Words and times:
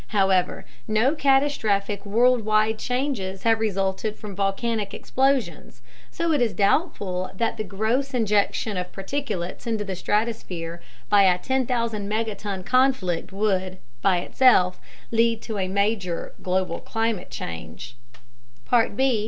However, 0.07 0.65
no 0.87 1.13
catastrophic 1.13 2.07
worldwide 2.07 2.79
changes 2.79 3.43
have 3.43 3.59
resulted 3.59 4.15
from 4.17 4.35
volcanic 4.35 4.95
explosions, 4.95 5.83
so 6.09 6.31
it 6.31 6.41
is 6.41 6.53
doubtful 6.55 7.29
that 7.35 7.57
the 7.57 7.63
gross 7.63 8.11
injection 8.15 8.77
of 8.77 8.91
particulates 8.91 9.67
into 9.67 9.83
the 9.83 9.95
stratosphere 9.95 10.81
by 11.07 11.25
a 11.31 11.37
10,000 11.37 12.09
megaton 12.09 12.65
conflict 12.65 13.31
would, 13.31 13.77
by 14.01 14.17
itself, 14.21 14.79
lead 15.11 15.39
to 15.43 15.67
major 15.67 16.33
global 16.41 16.79
climate 16.79 17.29
changes. 17.29 17.93
B. 18.95 19.19